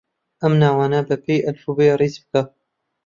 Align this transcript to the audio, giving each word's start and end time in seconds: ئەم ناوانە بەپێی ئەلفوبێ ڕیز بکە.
ئەم 0.41 0.53
ناوانە 0.61 0.99
بەپێی 1.07 1.45
ئەلفوبێ 1.45 1.87
ڕیز 1.99 2.15
بکە. 2.21 2.41